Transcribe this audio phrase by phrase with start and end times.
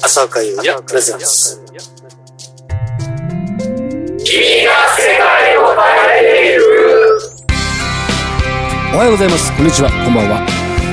[0.00, 1.60] 朝会やプレゼンス。
[8.94, 9.52] おはようございます。
[9.56, 9.90] こんにちは。
[9.90, 10.46] こんばんは。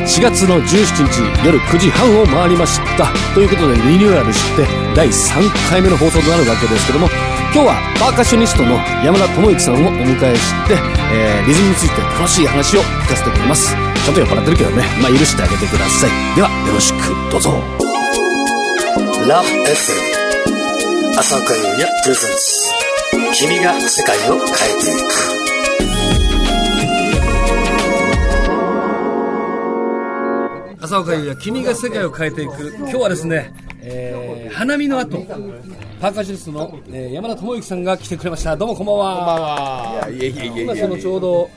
[0.07, 0.65] 4月の17
[1.05, 3.13] 日夜9時半を回りました。
[3.35, 4.65] ということでリニューアルして
[4.95, 7.07] 第3回目の放送となるわけですけども
[7.53, 10.73] 今日はパーカッショニストの山田智之さんをお迎えして、
[11.13, 13.90] えーリズムについて楽しい話を聞かせてくれます。
[14.03, 14.83] ちょっと酔っ払ってるけどね。
[15.01, 16.09] まあ許してあげてください。
[16.35, 16.97] ではよろしく
[17.31, 17.51] どうぞ。
[19.27, 22.71] ラブ FM 朝会やプレゼンス。
[23.33, 24.45] 君が世界を変え
[24.79, 25.31] ていく。
[30.81, 32.73] 朝岡優也君が世界を変えていく。
[32.79, 35.17] 今日はですね、えー花見の後
[35.99, 38.55] パーカッショニストの、えー山田智之さんが来てくれました。
[38.55, 40.07] どうもこんばんは。
[40.55, 41.49] 今そのちょうど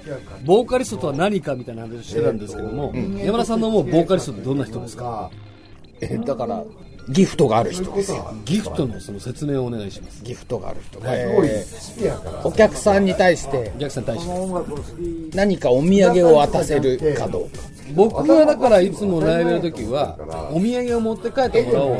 [0.44, 5.30] ボーカリストとは何かみたいな話をしてたんですけども、山田さんの思うボーカリストってどんな人ですか？
[6.00, 6.64] えだから
[7.08, 8.34] ギフトがある人ですよ。
[8.44, 10.24] ギフトのその説明をお願いします。
[10.24, 17.58] ギフトがある人、えーお客さんに対してお客さんに対して何かお土産を渡せるかどうか
[17.92, 20.16] 僕はだからいつもライブやるときは
[20.52, 21.94] お土産を持って帰ってもらおう。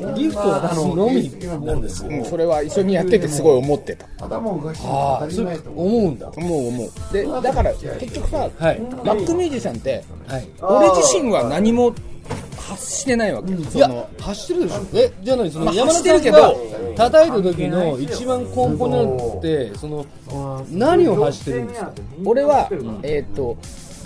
[0.00, 2.24] と、ギフトを出すのみなんですよ、うん。
[2.24, 4.06] それは一緒にやっててすごい思ってた。
[4.20, 6.30] ああそれ思うんだ。
[6.36, 7.12] 思う思う。
[7.12, 8.80] でだから結局さ、はい。
[9.04, 10.48] バックミュージシャンってはい。
[10.62, 11.94] 俺自身は何も
[12.68, 14.82] 発してないわけ、いやその走ってるでしょ。
[14.94, 16.56] えじゃないそのまあ山田さんがけど
[16.96, 20.06] 叩いた時の一番根本になるってその
[20.70, 21.92] 何を走ってるんですか？
[22.24, 22.68] 俺は、
[23.02, 23.56] えっ、と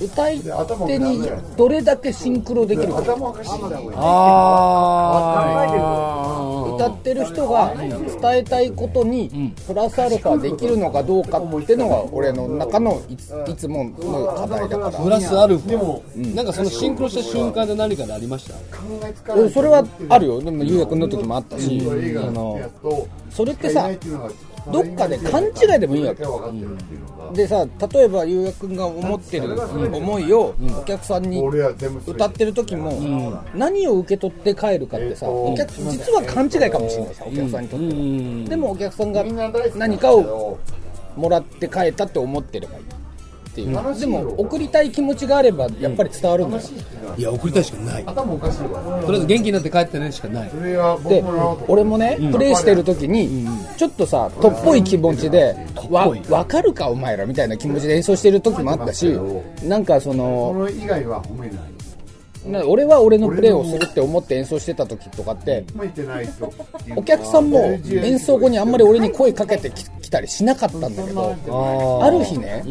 [0.02, 0.40] 歌い
[0.86, 1.22] 手に
[1.56, 2.98] どれだけシンクロできるか。
[3.00, 3.06] あ歌
[6.88, 7.98] ってる人が伝
[8.36, 14.98] えたいことにプラスアルファできるのかどうかっていうのが俺の中のいついつもの課題だから。
[14.98, 16.34] プラスアルファ。
[16.34, 19.34] なんかそのシンクロした瞬間で何かでありました？
[19.34, 20.40] うんそれはあるよ。
[20.42, 21.80] でも優也君の時もあったし、
[22.18, 22.60] あの
[23.30, 23.88] それってさ
[24.72, 26.22] どっかで勘違いでもいいわけ。
[27.34, 29.54] でさ例えば優也君が思ってる
[29.94, 31.42] 思いをお客さんに
[32.06, 38.48] 歌ってる時も何を受け取って帰るかってさお客実は勘違いかもしれないさお客さんにとっては。
[38.48, 39.22] でもお客さんが
[39.76, 40.58] 何かを
[41.16, 42.84] もらって帰ったって思ってればいい
[43.62, 46.62] っていうでも送りたい気持ちがあればやっぱり伝わるんだよ。
[47.16, 48.04] いや送りたいしかない。
[48.04, 50.50] とりあえず元気になって帰ってねしかない。
[50.50, 51.24] で
[51.66, 55.56] 俺もね、プレイしてる時に、ちょっとさとっぽい気持ちで
[55.90, 59.18] わ分かるかお前らみたいな気持ちで演奏してる時もあったし
[59.64, 61.58] なんかそのの以外は褒めない。
[62.46, 65.64] な俺は俺のプレイをするって思って演奏してた時とかって。
[66.96, 72.64] お客さんも演奏後にあんまり俺に声かけてききたりしなかったんだけどある日ね、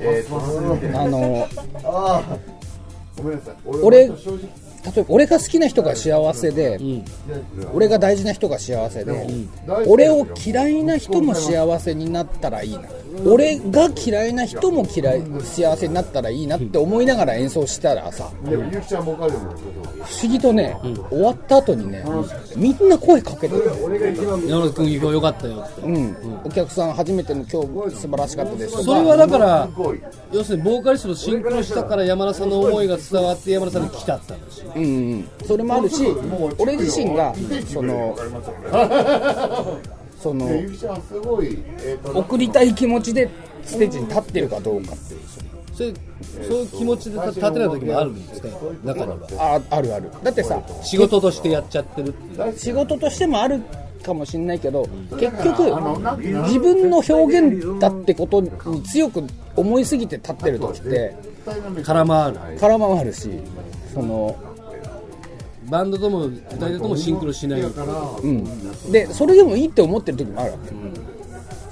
[0.00, 1.48] えーと、あの
[3.16, 3.54] ごめんなさい。
[3.82, 6.78] 俺例えば俺が好きな人が幸せで、
[7.72, 9.26] 俺が大事な人が幸せで、
[9.86, 12.82] 俺を嫌いな人も幸せになったらいいな
[13.24, 20.76] 俺が嫌いな人も嫌い幸せになったらいいなって思いながら演奏したらさでもゆきちゃんボーカルでも不思議とね、
[21.10, 22.04] 終わった後にね、
[22.56, 23.64] みんな声かけてる、
[24.46, 25.64] 山田君今日よかったよ。
[25.66, 26.16] ってうん。
[26.44, 28.84] お客さん初めての今日素晴らしかったです。
[28.84, 29.68] それはだから
[30.32, 34.62] 要するにボーカリストとシンクロしたから山田さんの思いが伝わって山田さんに来たって話。
[34.76, 36.04] うんうん、それもあるし
[36.58, 37.34] 俺自身が
[37.66, 38.16] その
[40.26, 43.30] そのゆきちゃんすごい、えーと、送りたい気持ちで
[43.64, 45.20] ステージに立ってるかどうかっていう。
[45.72, 45.94] それ
[46.48, 48.48] そういう気持ちで立てない時もあるんですか？
[48.82, 49.16] 中には。
[49.38, 50.10] ああるある。
[50.24, 52.08] だってさ仕事としてやっちゃってる。
[52.08, 53.62] っていう仕事としてもある
[54.02, 55.62] かもしれないけど結局
[56.44, 58.50] 自分の表現だってことに
[58.82, 59.22] 強く
[59.54, 61.14] 思いすぎて立ってる時って
[61.84, 62.38] 空回る。
[62.60, 63.30] 空回るし
[63.94, 64.34] その
[65.70, 67.60] バンドとも歌い手ともシンクロしない。
[67.60, 68.44] うん。
[68.92, 70.74] でそれでもいいって思ってる時もあるわけ、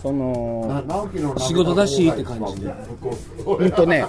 [0.03, 2.75] その仕事だしって感じで。
[3.47, 4.05] うんとね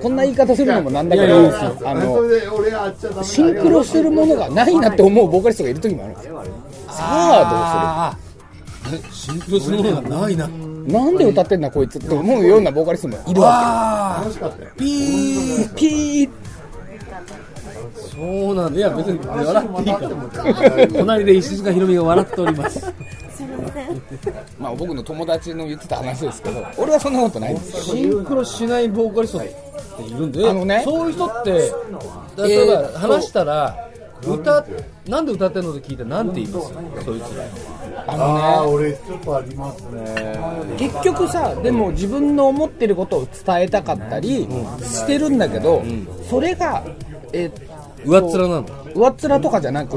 [0.00, 6.44] こんな言い方するのもなんだけいやいやいいですよどあのそれで俺あっちゃダメだシンクロするものがないなって思うボーカリストがいる時もあるんですよ
[6.86, 8.18] さああ
[8.90, 10.46] えシンクロするものがないな。
[10.46, 14.70] どうするなんで歌ってんだこいつって思うようなボーカリストもいるわあ楽しかったよ。
[14.78, 15.68] ピー。
[15.74, 16.30] けピー
[18.18, 18.78] そうなんだ。
[18.78, 20.88] いや別に笑っていいから。
[20.88, 22.92] 隣で石塚ひろみが笑っております。
[24.58, 27.84] まあ僕の友達の言ってた話ですけど俺はそんなことないんです。
[27.84, 31.70] シンクロしないボーカリストっているんであのねそういう人って例え
[32.66, 33.88] えーば話したら
[34.26, 34.66] 歌
[35.06, 36.74] なんで歌ってんのって聞いたらなんて言います？
[37.04, 37.44] そいつら。
[38.08, 40.36] あああのね俺ちょっとありますね。
[40.76, 44.48] 結局さでも自分の思ってることを伝えたかったり
[44.82, 45.84] してるんだけど、
[46.28, 46.82] それが、
[47.32, 47.50] え
[48.08, 49.90] 上っ面なの上っ面とかじゃなく、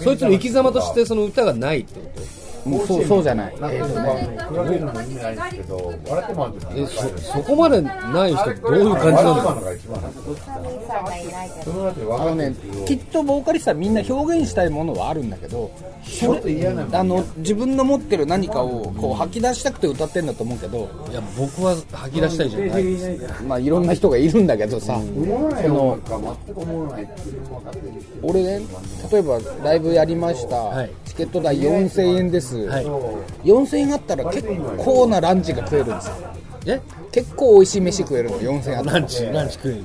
[0.00, 2.20] そいつの生き様としてその歌がないってこと？
[2.20, 2.47] うん
[2.86, 9.34] そうそうじゃない、なんかえーとねまあ比べるのも意味ないんですけど笑ってもらってえそそこまでない人どういう感じなの？
[9.34, 10.00] 笑ってもらうのが一番
[11.64, 12.54] その後で分かあのね
[12.86, 15.70] きっとボーカリストはみんな表現したいものはあるんだけど
[16.04, 16.98] ちょっと嫌なの。
[16.98, 22.84] あの自分の持ってる何かをこう吐き出したくて歌ってんだと思うけど、いや僕は吐き出したいじゃない
[23.46, 26.22] まあ、いろんな人がいるんだけどさ、思わないよなん。
[26.22, 27.62] か全く思わないっていうの
[28.22, 28.60] 俺ね
[29.12, 32.84] 例えばライブやりました、はいチケット代4000円です、はい。
[33.44, 34.48] 4000円あったら結
[34.78, 36.14] 構なランチが食えるんですよ。
[36.66, 36.80] え？
[37.10, 39.00] 結構美味しい飯食えるの4000円あったら。
[39.00, 39.84] ランチランチ食える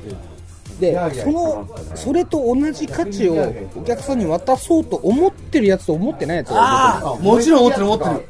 [0.80, 8.26] でそのそれと同じ価値をお客さんに渡そうと思ってるやつと思ってないやつがいると思うもちろん思ってる思ってる。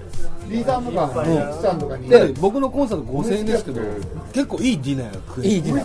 [0.50, 3.82] リーダーとかねちゃんとかにで僕のコンサート5000円ですけど
[4.34, 5.50] 結構いいディナーが食える。
[5.50, 5.82] いいディナ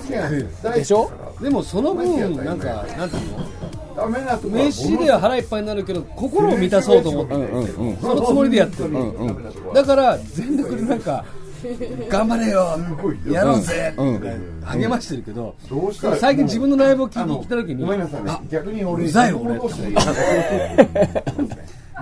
[0.71, 0.75] ー。
[0.75, 1.11] でしょ？
[1.41, 3.39] でもその分なんかなんていうの？
[4.07, 7.35] 飯では腹いっぱいになるけど心を満たそうと思って。
[8.01, 8.93] そのつもりでやってる。
[9.75, 11.25] だから全力でなんか
[12.09, 12.79] 頑張れよ
[13.27, 18.33] やろうぜって励ましてるけどどうしたら最近自分のライブを聞いてきた時にごめんなさいね。
[18.49, 19.33] 逆に俺うざい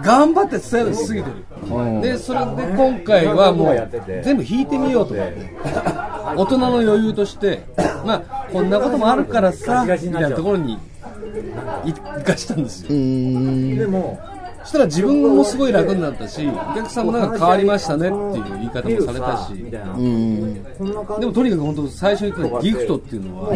[0.04, 2.02] 頑張って伝えるしすぎてる。
[2.02, 2.44] でそれで
[2.76, 3.90] 今回はもう
[4.22, 5.56] 全部弾いてみようと思って。
[6.37, 7.64] 大人の余裕として
[8.04, 10.76] まあこんなこともあるからさみたいなところに
[11.84, 12.88] 生かしたんですよ。
[14.62, 19.55] そしたら自分もすごい楽になったしお客さんもなんか変わりましたねっていう言い方もされたし。
[21.20, 23.52] でもとにかく本当最初に言ったギフトっていうのは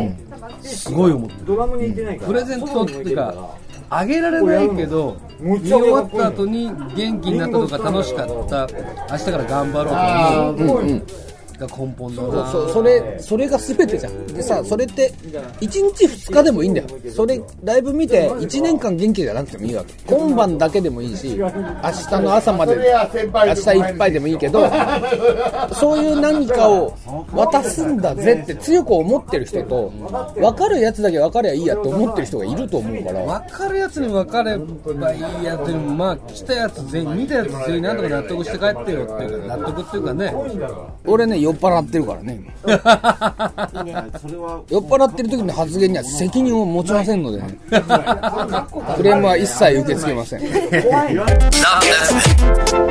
[0.62, 1.46] すごい思ってる。
[1.46, 2.28] ドラムに行ってないから。
[2.28, 3.56] プレゼントっていうか
[3.92, 8.68] あげられないけど見終わった後に元気になったとか楽しかった
[9.10, 11.02] 明日から頑張ろうと思う
[11.60, 14.26] が根本だなそそれそれが全てじゃん。
[14.26, 15.12] でさそれって
[15.60, 16.86] 1日2日でもいいんだよ。
[17.14, 19.94] それライブ見て1年間元気じゃなくてもいいわけ。
[20.06, 24.68] 今晩だけでもいいし明日の朝まで明日いっぱいでもいいけど
[25.74, 26.96] そういう何かを
[27.32, 29.92] 渡すんだぜって強く思ってる人と
[30.36, 33.20] 分かるやつだけ分かりゃいいやって思ってる人がいると思うから。
[33.20, 40.34] 分かるやつに分かればいいやっていうのもまあ来たやつ全員見たやつ全員なんとか納得して帰ってよっていうか納得っていうかね。
[41.06, 42.52] 俺ね酔っ払ってるからね今。
[44.70, 47.58] 酔っ払ってる時の発言には責任を持ちませんのでね。
[48.96, 50.40] クレームは一切受け付けません。
[50.40, 51.20] ラーメン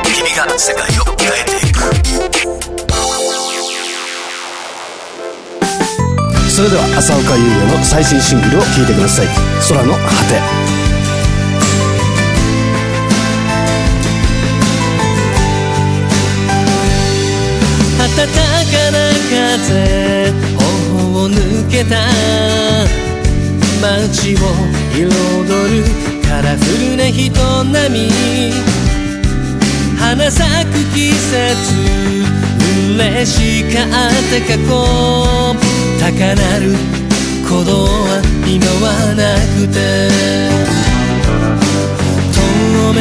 [0.03, 1.79] 君が世界を変えていく
[6.49, 9.27] それでは浅岡優也の最新シングルを聴いてください
[9.69, 10.78] 「空の果て」
[19.63, 21.95] 風頬を抜けた
[23.81, 24.37] 街を
[24.93, 25.83] 彩る
[26.23, 26.61] カラフ
[26.91, 27.33] ルな人
[27.65, 28.11] 波
[29.97, 31.35] 花咲く季節
[32.95, 33.87] 嬉しかっ
[34.29, 34.69] た過去
[35.99, 36.65] 高鳴る
[37.43, 39.21] 鼓動は今はな
[39.55, 39.79] くて。
[42.31, 42.99] 透明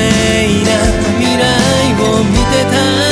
[0.65, 0.71] な
[1.19, 1.43] 未来
[2.03, 3.08] を見てた。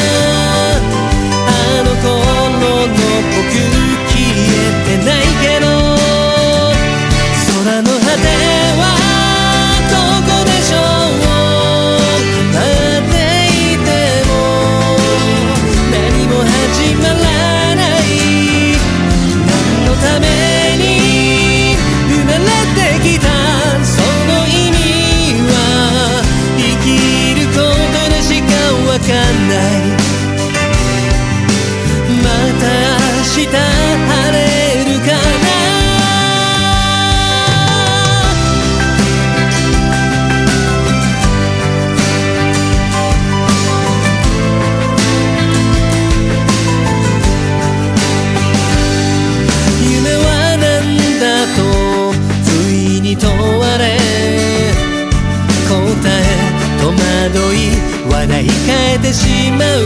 [57.53, 57.71] い
[58.11, 59.79] 笑い変えてしまう。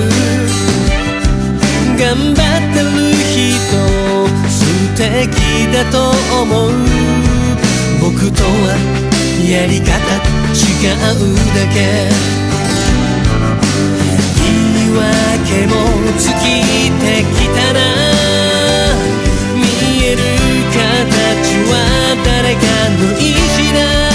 [1.99, 2.87] 頑張ってる
[3.27, 3.39] 人
[4.49, 4.57] 素
[4.97, 5.01] 敵
[5.73, 5.97] だと
[6.43, 6.71] 思う。
[8.01, 8.49] 僕とは
[9.47, 9.91] やり方
[10.53, 10.59] 違
[10.93, 11.77] うだけ。
[14.37, 14.45] 言
[14.87, 15.73] い訳も
[16.19, 16.43] 尽き
[17.01, 17.79] てきたな。
[19.55, 19.61] 見
[20.05, 20.19] える
[20.73, 20.79] 形
[21.69, 21.73] は
[22.25, 22.59] 誰か
[22.99, 24.10] の意志だ。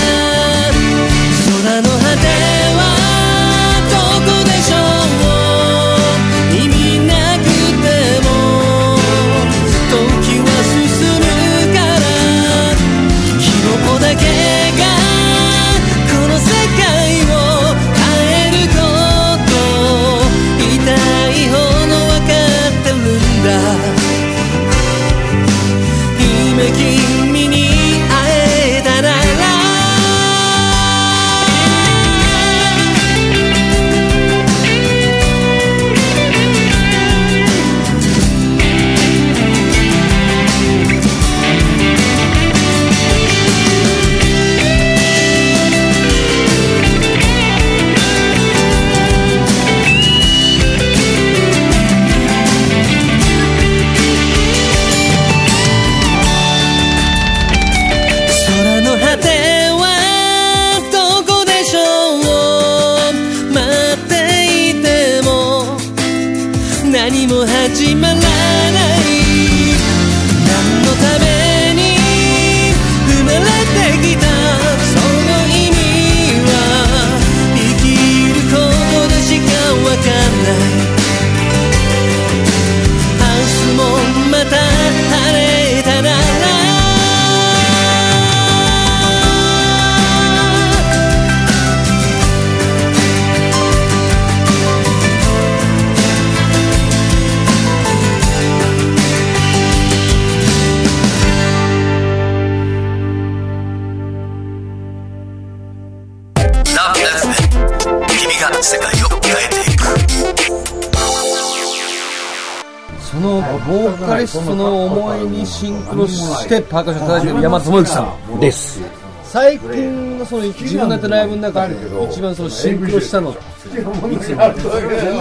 [115.66, 118.80] シンクロしてパーカッション叩いてる山智之さんです。
[119.24, 121.76] 最近のその自分のやったライブの中で
[122.12, 123.55] 一番そのシンクロしたのって？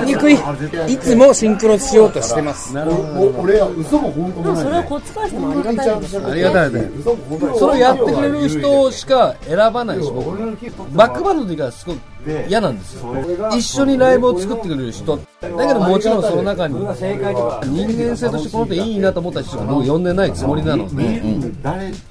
[0.05, 0.35] にくい
[0.89, 2.77] いつもシンクロしようとしてます。
[2.77, 6.91] 俺は嘘も本当もないそれはこっちからしてもありがたいでありがたいね。
[7.59, 10.37] それをやってくれる人しか選ばないし僕。
[10.95, 11.99] バックバンドの時はすごく
[12.49, 13.15] 嫌なんですよ。
[13.51, 15.17] 一緒にライブを作ってくれる人。
[15.17, 21.21] だけどもちろんその中に人間性としてこの人いいなと思った人が僕呼んでないつもりなので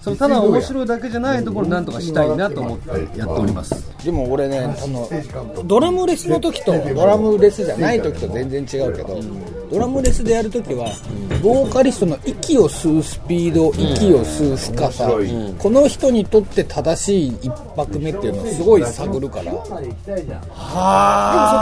[0.01, 3.91] そのただ面白いだけじゃないところをなんとかしたいなと思ってやっております。
[4.05, 5.09] でも俺ねあの
[5.65, 9.62] ドラムレスの時とドラムレスじゃない時と全然違うけど。
[9.73, 10.85] ドラムレスでやる時は
[11.41, 15.09] ボーカリストの息を吸うスピード息を吸う深さ
[15.57, 19.45] この人にとって正しい一拍目っていうのをすごい探るから。
[19.45, 19.79] でもそこ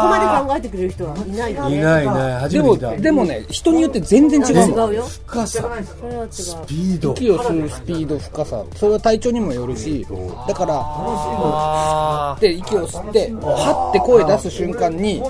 [0.10, 1.78] まで考えてくれる人はいないよね。
[1.78, 4.92] いないいない初でもめて見たでもね人によって全然違うの。
[4.92, 4.96] 違う。
[4.98, 5.62] よ深さ。
[6.02, 6.32] それは違う。
[6.32, 8.66] スピード息を吸うスピード深さ。
[8.76, 10.06] それは体調にもよるし
[10.50, 15.24] だからで息を吸ってはって声出す瞬間に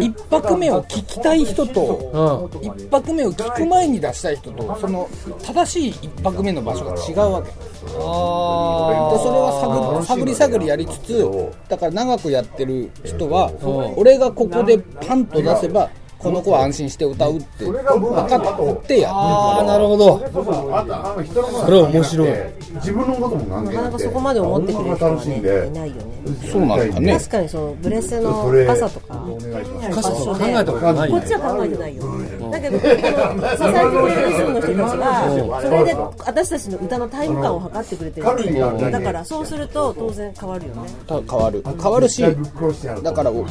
[0.00, 2.58] 一拍目を聞きたい人とう。
[2.58, 2.84] ん。
[2.84, 5.08] 一拍目を聞く前に出したい人とその
[5.42, 7.50] 正しい一拍目の場所が違うわけ。
[7.50, 7.56] で
[7.90, 11.28] それは探探り探りやりつつ
[11.68, 13.50] だから長くやってる人は
[13.96, 15.90] 俺がここでパンと出せば
[16.22, 17.64] この子は安心して歌うって。
[17.64, 20.20] 分かってやってるああなるほど。
[21.64, 22.28] それ面白い。
[22.74, 26.02] 自分のことも関係なかなかそこまで思ってくれる人は楽しんねでいないよね。
[26.52, 27.12] そうなんだね。
[27.14, 29.26] 確かにそのブレスの深さとか。
[29.90, 31.20] 深さとか考えたことないね。
[31.20, 32.02] こっちは考えてないよ。
[32.50, 40.88] だけどこの支えてくれる人の人たちがそれで私たちの歌のタイム感を測ってくれてるだからそうすると当然変わるよね。
[41.06, 41.64] た変わる。
[41.64, 42.22] 変わるし
[43.02, 43.44] だからお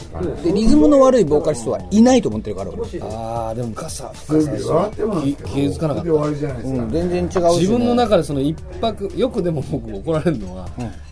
[0.43, 2.71] でリズムの悪いボーカリストはいないと思ってるか
[3.15, 6.03] ああでも深さそれで笑っても気気づかなかった。
[6.03, 6.83] で終わりじゃないですか。
[6.83, 10.67] うん、全然違うし、ね、自分の中でその一泊よくでも僕怒られるのは、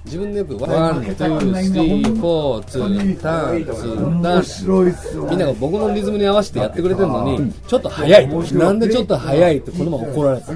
[0.06, 10.48] 自分でよくワン、ツー、スリー、フォー、ツー、ターン、ツー、ターンみんなが僕のリズムに合わせてやってくれてるのに、ちょっと早いなんでちょっと早いってこのまま怒られた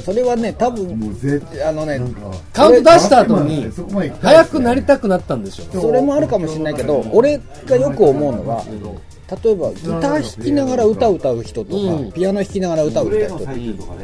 [0.00, 2.00] それはね多分もう絶対あのね
[2.52, 3.70] カウント出した後に
[4.20, 8.64] 早くなりたくなったんでしょそれもあるかもしれないけど俺がよく思うのは
[9.44, 11.76] 例えばギター弾きながら歌を歌う人とか、
[12.12, 13.38] ピアノ弾きながら歌を歌う人っ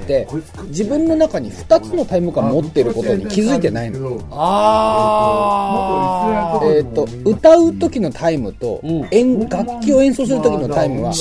[0.06, 0.28] て
[0.68, 4.20] 自分の中に2つのタイム感持ってることに気づいてないの。
[4.30, 5.00] あ
[6.64, 8.80] えー、と歌う時のタイムと、
[9.10, 11.12] 演楽器を演奏する時のタイムは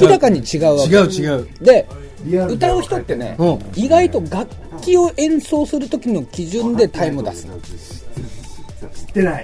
[0.00, 0.94] 明らかに違うわけ。
[0.94, 1.48] 違う違う。
[1.60, 1.88] で
[2.24, 3.58] 歌う人ってね、うん。
[3.74, 4.46] 意外と楽
[4.80, 7.58] 器を演奏する時の基準でタイム出すの、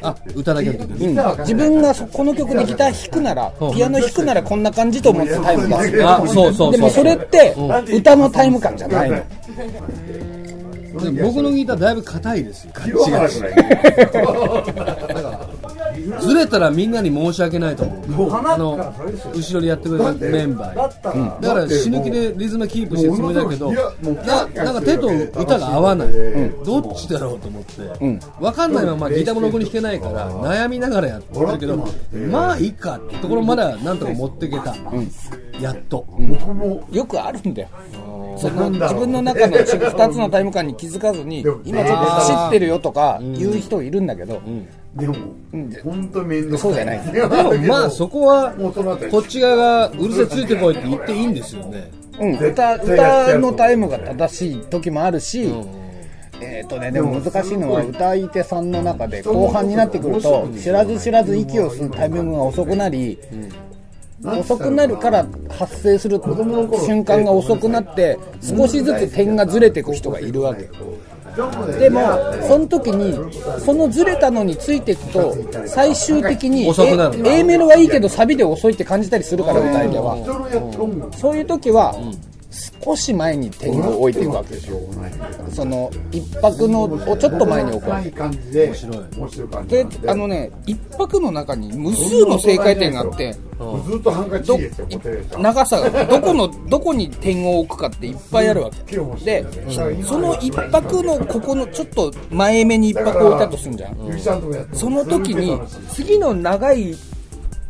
[0.02, 3.70] あ歌だけの時にうん、自分がそこの曲でギター弾くなら、う。
[3.70, 7.54] んピアノ弾くならこんな感じと思ってタイム出すあそうそうそうでもそれって
[7.92, 9.16] 歌のタイム感じゃないの。
[10.94, 12.72] で僕のギターだいぶ硬いですよ。
[12.84, 13.30] 広がらない
[16.20, 18.32] ずれたらみんなに申し訳ないと思う。
[18.32, 18.94] あの
[19.34, 21.42] 後ろでやってくれるメンバーに。
[21.42, 23.82] だから死ぬ気でリズムキープしてるつもりだけどな
[24.64, 26.08] なんか手と歌が合わない。
[26.64, 27.74] どっちだろうと思って。
[28.40, 31.86] 分かんないままギターもろくに弾けないから悩みながらやってるけど
[32.30, 34.74] まあいいかってところまではなんとか持っていけた
[35.64, 36.06] やっと。
[36.92, 37.68] よくあるんだよ。
[38.36, 44.42] その自分の中の 2つのタイム感に気づかずに今ちょっと走ってるよとか言う人いるんだけど、
[44.94, 45.14] でも、
[45.82, 47.00] 本当面倒そうじゃない。
[47.12, 48.52] でもまあそこは
[49.10, 51.90] こっち側がうるせえついてこいって言っていいんですよね。
[52.20, 55.50] うん、歌歌のタイムが正しい時もあるし、
[56.40, 63.18] えっ、とねでも難しいのは歌い手さんの中で後半になってくると知らず知らず息を吸うタイミングが遅くなり、
[64.24, 70.68] 遅くなるから発生する瞬間が遅くなって少しずつ点がずれていく人がいるわけ。
[71.78, 72.00] でも
[72.46, 73.18] その時に
[73.58, 81.10] そのずれたのについていくと最終的に遅くなる A, A メロはいいけどサビで遅いって感じたりするから歌い手は。
[81.16, 81.96] そういう時は
[82.82, 84.78] 少し前に点を置いていくわけですよ
[85.50, 88.08] その一泊のをちょっと前に置くわけ。
[88.08, 88.10] い。
[88.10, 88.12] い。
[88.12, 88.52] 感じ
[89.98, 90.10] で。
[90.10, 94.52] あのね一泊の中に無数の正解点があってずっとハンカチ
[95.38, 98.96] 長さがどこのどこに点を置くかっていっぱいあるわけ。
[99.24, 99.46] で
[100.04, 103.94] その一泊のここのちょっと前目に一泊置いたとすんじゃん。
[103.94, 104.68] ん。
[104.72, 105.58] その時に
[105.88, 106.94] 次の長い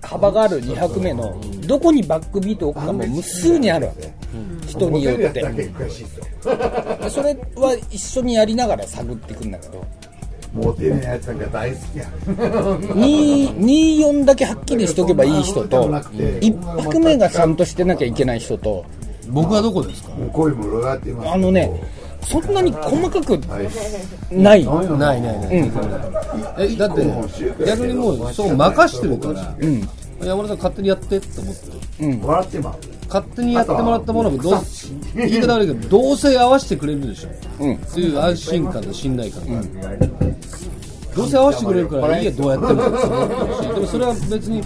[0.03, 4.13] 幅がある2拍目のどこにバックビートを置くかも無数にあるわけ
[4.77, 5.41] 人によって。
[7.11, 9.85] それは一緒にやりながら探っていくんだけど。
[10.53, 12.05] モテるやつなんか大好きや。
[12.27, 18.85] 24だけはっきりしとけばいい人と1拍目がちゃんとしてなきゃいけない人と。
[19.31, 20.11] 僕はどこですか？
[20.13, 21.31] あってます。
[21.31, 21.83] あのね
[22.23, 23.69] そんなに細かくはい。
[24.35, 24.65] ない。
[24.65, 25.39] ないないない、
[26.59, 27.05] えだって
[27.67, 29.57] 逆にもうそう任してるから、
[30.25, 31.63] 山田さん勝手にやってって思って
[32.25, 32.94] 笑ってます。
[33.07, 34.61] 勝手にやってもらったものもどう
[35.15, 37.29] 言い方悪いけどどうせ合わせてくれるでしょ、
[37.61, 37.75] うん。
[37.77, 39.59] っていう安心感と信頼感が
[39.89, 39.99] ある、
[41.15, 44.63] どうせ合わせてくれるからいいやどうやってもでもそれは別に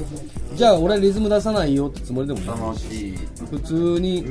[0.55, 2.61] じゃあ俺リズム出さないよってつもりでもない。
[2.61, 3.19] 楽しい。
[3.49, 4.25] 普通に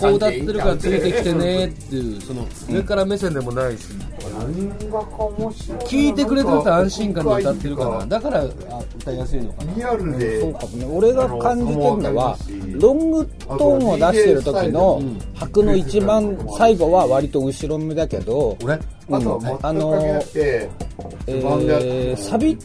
[0.00, 3.88] こう歌ってるからついてきてねっていうその上から目線でもないし。
[5.88, 8.06] 聞いてくれてると安心感で歌ってるから。
[8.06, 8.44] だからあ
[8.96, 9.74] 歌いやすいのかな。
[9.74, 10.40] リアルで。
[10.40, 10.84] そうかもね。
[10.84, 12.38] 俺が感じてるのは
[12.72, 15.02] ロングトーンを出してる時の
[15.34, 18.78] 拍の一番最後は割と後ろ目だけど、俺？
[19.10, 19.94] あと、あの
[20.36, 22.56] えーサビ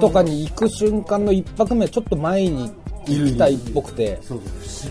[0.00, 2.70] とかに行く瞬間の一拍目ちょっと前に
[3.06, 4.18] 行きたいっぽくて。
[4.22, 4.42] 不思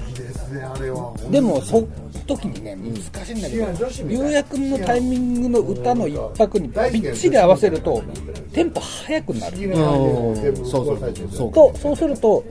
[0.08, 1.13] 議ですね、あれは。
[1.30, 1.88] でもその
[2.25, 8.03] 時にね難しいんだけどゆうやくんのタイミングの歌の一拍にびっちり合わせると
[8.51, 9.58] テンポ速くなる。
[10.65, 11.53] そうそうそう。
[11.53, 12.43] とそうすると、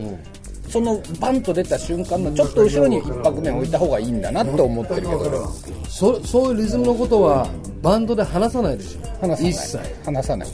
[0.68, 5.48] そのバンと出た瞬間のちょっと後ろに一拍目置いた方がいいんだなって思ってるけど。
[5.88, 7.48] そそういうリズムのことは
[7.83, 9.07] バンドで話さないでしょ。
[9.20, 9.50] 話さない。
[9.50, 9.79] 一切。
[10.05, 10.48] 話さない。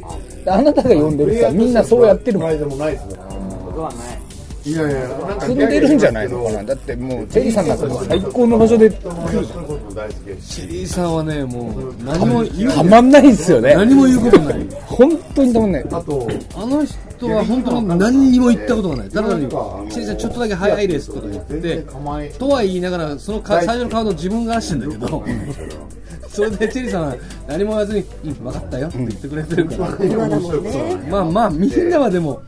[0.45, 2.49] であなたが呼んでる人はみんなそうやってるもん。
[2.49, 4.23] 前でもないですね。
[4.65, 6.63] いやいや、なんか組んでるんじゃないのかな。
[6.63, 10.61] だってもうチェリーさんなんか最高の場所でそういうことも大好きですし。
[10.63, 13.75] チリーさんはねもう何も言うたまんないですよね。
[13.75, 14.67] 何も言うことない。
[14.87, 15.85] 本当にたまんない。
[15.91, 16.97] あと、あの人
[17.29, 19.09] は本当に何にも言ったことがない。
[19.09, 19.49] ただ単に
[19.91, 21.79] チリーさんちょっとだけ早いですとか言って
[22.39, 25.25] とは言いながらそのか最初のカード自分が出してんだけど
[26.33, 29.91] それでチェリーさんは何も言わずに「うん分かったよ」って言ってくれてるから、
[31.11, 32.41] まあまあみんなはでも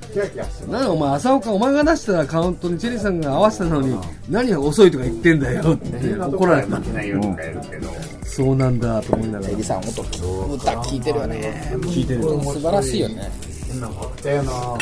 [0.71, 3.95] なんだお前朝岡お前が出したらカウントにチェリーさんが合わせたのに
[4.31, 6.79] 何が遅いとか言ってんだよって怒られた。
[6.79, 7.89] いないよとかやるけど。
[8.25, 9.45] そうなんだと思いながら。
[9.45, 11.77] チェリーさん音歌聞いてるよね。
[11.83, 12.23] 聞いてる。
[12.23, 13.31] 素晴らしいよね
[13.75, 14.77] 変なのあったよな。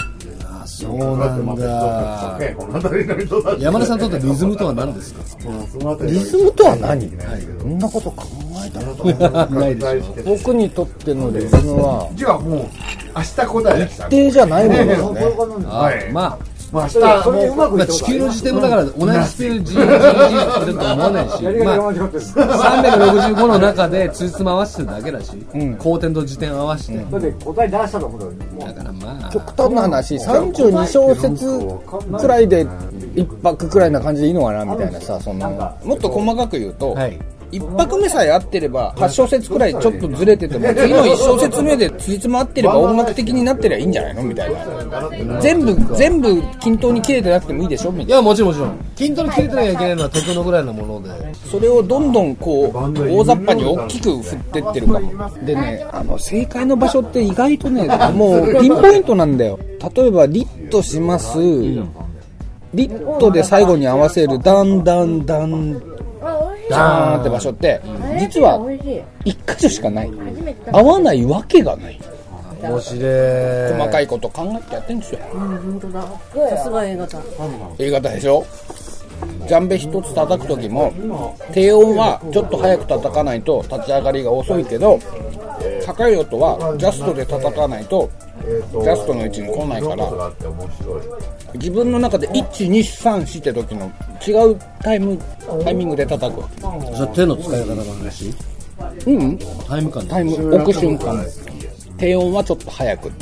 [0.65, 1.59] そうなんだ。
[3.59, 5.21] 山田さんにとってリズムとは何ですか？
[6.07, 7.11] リズムとは何？
[7.61, 8.25] そんなこと考
[8.65, 8.81] えた
[9.29, 12.69] らないでしょ僕にとってのリズムはじゃあもう、
[13.17, 14.07] 明日答えでした。
[14.07, 15.21] 一定じゃないものですね。
[16.09, 16.13] い。
[16.13, 21.93] まあまあ明日、それうままあ、地球の時点もだから同じスペル G、G、G だと思わないし、まあ、
[23.35, 25.33] 365の中でつじつま合わせてるだけだし、
[25.79, 26.99] 後点と時点合わせて。
[26.99, 32.67] だって答え出したところにもうだからまあ、極端な話32小節くらいで
[33.15, 35.51] 一泊くらいな感じでいいのかなみたいなさその
[35.85, 37.19] もっと細かく言うと、はい
[37.53, 44.53] 一泊目さえ合ってれば8小節くらいちょっとずれてても次の1小節目でついつま合ってれば音楽的になってりゃいいんじゃないのみたい
[45.27, 45.41] な。
[45.41, 48.51] 全部全部均等に切れてなくてもいいでしょみたいないや、もちろん。
[48.51, 48.79] もちろん。
[48.97, 51.35] 筋トレ切れてなきゃいけないのはテクノぐらいのもので。
[51.51, 59.59] それをどんどんこう大雑把に大きく振ってってるかもでねあの正解の場所って意外とねもうピンポイントなんだよ。
[59.95, 61.39] 例えばリットします。
[62.75, 65.45] リットで最後に合わせるダンダンダ
[66.77, 67.81] ンダーンって場所って
[68.19, 68.93] 実は美味し
[69.25, 69.31] い。
[69.31, 70.11] 一箇所しかない。
[70.73, 71.99] 合わないわけがない。
[72.63, 73.73] 面白い。
[73.73, 75.21] 細かいこと考えてやってんですよ。
[75.35, 76.03] うん本当だ。
[76.57, 77.19] さすが映画だ
[77.79, 78.45] A 型でしょ？
[79.47, 80.93] ジャンベ一つ叩く時も
[81.53, 84.99] 低音はちょっと早く叩かないと立ち上がりが遅いけど
[85.85, 88.11] 高い音はジャストで叩かないと
[88.43, 90.33] ジャストの位置に来ないから
[91.55, 93.93] 自分の中で1234って時の
[94.27, 95.19] 違うタイム
[95.65, 96.61] タイミングで叩くわけ。
[96.97, 98.33] それ手の使い方の話？
[99.07, 99.39] うん。
[99.69, 100.07] タイム感。
[100.07, 101.25] タイム置く瞬間。
[101.99, 103.13] 低音はちょっと早く。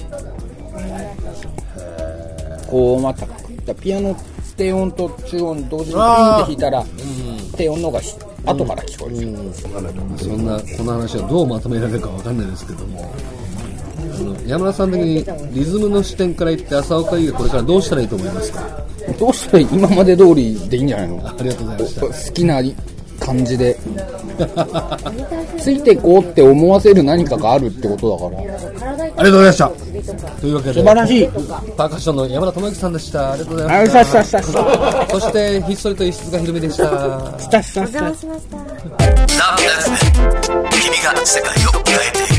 [2.68, 3.74] 高音は高く。
[3.82, 4.16] ピアノ
[4.60, 6.84] 低音と中音同時にピンって弾いたら
[7.56, 9.68] 低音の方がし後から聞こえる、そ
[10.36, 13.10] んなこの話はどうまとめられるかわかんないですけども。
[13.98, 18.84] あの山田さん的にリズムの視点から言って浅岡優これからどうしたらいいと思いますか？
[19.18, 21.26] どうしたら今まで通りでいいんじゃないの？
[21.26, 22.00] ありがとうございました。
[22.28, 22.60] 好きな
[23.30, 23.76] 感じで。
[25.58, 28.40] ついていこうって思わせる何かがあるってことだから。
[28.40, 29.68] ありがとうございました。
[30.40, 30.74] というわけで。
[30.74, 31.28] 素晴らしい。
[31.28, 33.32] パーカッションの山田智之さんでした。
[33.32, 37.38] ありがとうございあましたそしてひっそりと石塚ひろみでした。
[37.38, 38.56] スタッサッサお邪魔しました
[40.80, 42.29] 君が世界を変えて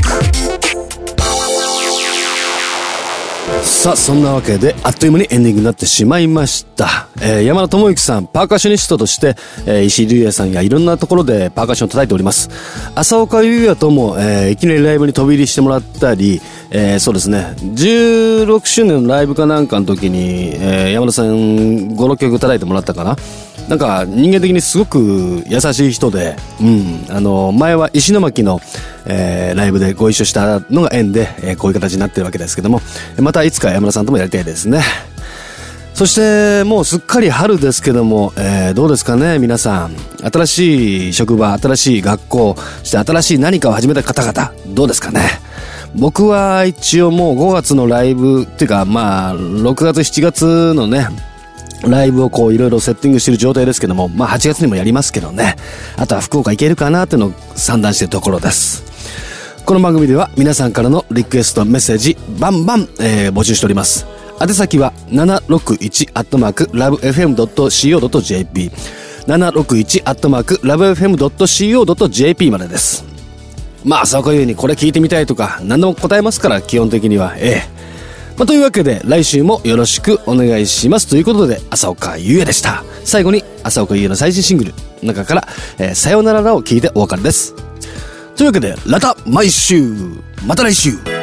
[3.82, 7.08] さあ、そんなわけで、あっという間にエンディングになってしまいました。
[7.20, 9.34] えー、山田智之さん、パーカッショニストとして、
[9.66, 12.48] えー、石井竜也さんやいろんなところでパーカッションを叩いております。
[12.94, 16.40] 浅岡優也とも、えー、いきなりライブに飛び入りしてもらったり、
[16.70, 23.16] えー、そうですね、16周年のライブかなんかの時に、えー、山田さん5、6曲叩いてもらったかな。
[23.68, 28.60] なんか人間的にすごく優しい人で、うん、あの、前は石巻の、
[29.06, 32.80] えー、ライブでご一緒したのが縁で、えーこういう形になってるわけですけども、
[33.20, 34.82] またいつか山田さんともやりたいですね。
[35.94, 39.96] そして、もうすっかり春ですけども、えーどうですかね、皆さん。
[40.32, 45.20] 新しい職場、新しい学校、そして新しい何かを始めた方々、どうですかね。
[45.94, 51.06] 僕は一応もう5月のライブ、っていうかまあ、6月、7月のね、
[51.88, 55.56] ライブをこういろいろセッティングしてる状態ですけども、まあ8月にもやりますけどね。
[55.96, 58.84] あとは福岡行けるかなっていうのを算段してるところです。
[59.64, 64.06] この番組では皆さんからのリクエストメッセージバンバン、えー募集しております。
[64.40, 68.70] 宛先は761アットマークラブ FM.co.jp
[69.26, 73.04] 761アットマークラブ FM.co.jp までです。
[73.84, 77.71] まあ、浅岡優にこれ聞いてみたいとか何でも答えますから基本的にはええ。
[78.42, 81.06] まあ、というわけで来週もよろしくお願いします。
[81.06, 82.82] ということで朝岡優也でした。
[83.04, 85.46] 最後に朝岡優也の最新シングルの中から、
[85.78, 87.54] えーさよなららを聞いてお別れです。
[88.34, 89.84] というわけでラタ毎週
[90.44, 91.21] また来週。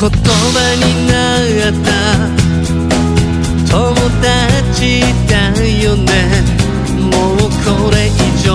[0.00, 0.16] 言葉
[0.76, 1.12] にな
[1.68, 1.90] った。
[3.70, 6.10] 友達だよね。
[6.98, 8.10] もうこれ以
[8.42, 8.48] 上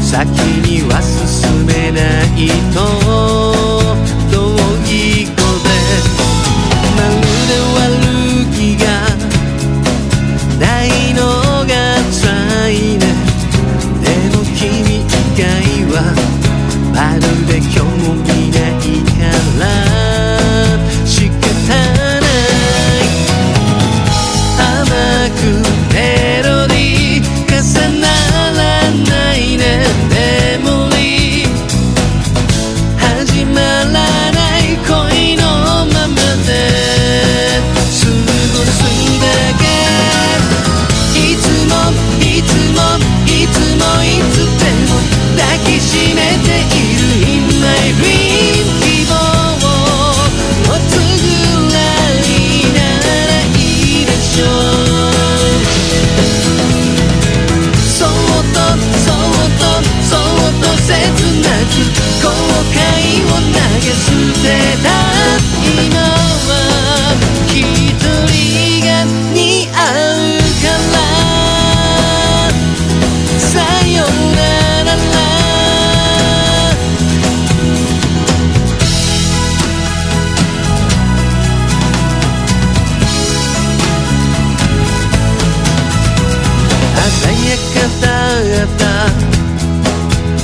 [0.00, 0.26] 先
[0.66, 3.49] には進めないと。
[86.96, 88.06] 鮮やかだ
[88.64, 88.82] った。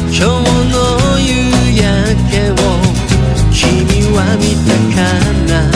[0.09, 0.74] 今日の
[1.20, 1.26] 夕
[1.76, 1.85] 焼
[2.30, 2.54] けを
[3.52, 3.61] 君
[4.14, 4.98] は見たか
[5.70, 5.75] な。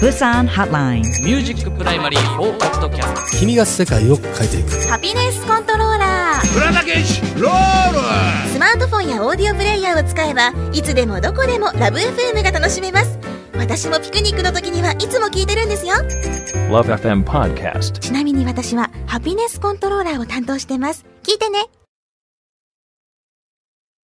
[0.00, 4.70] ブサンホットラインミュージックプライマリー4ポッドキャスト君が世界を変えていく。
[4.88, 8.52] ハピネスコントローラープラダケシロール。
[8.52, 13.18] スマートフォンやオーディオプレイヤーを使えばいつでもどこでもラブ FM が楽しめます。
[13.56, 15.94] 私もピクニックの時にはいつも聞いてるんですよ。
[16.70, 17.98] Love FM Podcast.
[17.98, 21.04] ちなみに私はハピネスコントローラーを担当してます。
[21.24, 21.66] 聞いてね